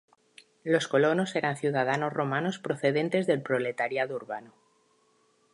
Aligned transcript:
Los 0.63 0.87
colonos 0.87 1.35
eran 1.35 1.57
ciudadanos 1.57 2.11
romanos 2.11 2.57
procedentes 2.57 3.27
del 3.27 3.43
proletariado 3.43 4.15
urbano. 4.15 4.51